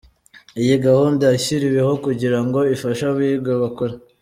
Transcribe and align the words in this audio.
Iyi 0.61 0.75
gahunda 0.85 1.23
yashyiriweho 1.33 1.93
kugira 2.05 2.37
ngo 2.45 2.59
ifashe 2.75 3.03
abiga 3.11 3.51
bakora. 3.61 3.93